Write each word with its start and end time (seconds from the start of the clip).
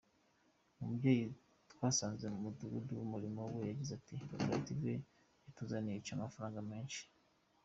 Umubyeyi 0.81 1.25
twasanze 1.73 2.25
mu 2.33 2.39
Mudugudu 2.45 2.91
w’Umurimo 2.99 3.41
we 3.55 3.61
yagize 3.69 3.91
ati 3.95 4.13
“Koperative 4.29 4.91
batuzaniye 5.43 5.97
ica 5.97 6.11
amafaranga 6.17 6.59
menshi. 6.71 7.01